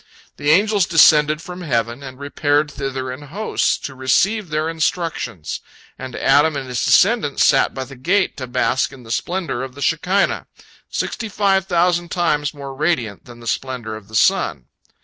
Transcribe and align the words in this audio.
The 0.37 0.49
angels 0.49 0.87
descended 0.87 1.43
from 1.43 1.61
heaven 1.61 2.01
and 2.01 2.17
repaired 2.17 2.71
thither 2.71 3.11
in 3.11 3.21
hosts, 3.21 3.77
to 3.85 3.93
receive 3.93 4.49
their 4.49 4.67
instructions, 4.67 5.61
and 5.95 6.15
Adam 6.15 6.55
and 6.55 6.67
his 6.67 6.83
descendants 6.83 7.45
sat 7.45 7.75
by 7.75 7.83
the 7.83 7.95
gate 7.95 8.35
to 8.37 8.47
bask 8.47 8.91
in 8.91 9.03
the 9.03 9.11
splendor 9.11 9.61
of 9.61 9.75
the 9.75 9.81
Shekinah, 9.83 10.47
sixty 10.89 11.29
five 11.29 11.67
thousand 11.67 12.09
times 12.09 12.51
more 12.51 12.73
radiant 12.73 13.25
than 13.25 13.41
the 13.41 13.45
splendor 13.47 13.95
of 13.95 14.07
the 14.07 14.15
sun. 14.15 14.65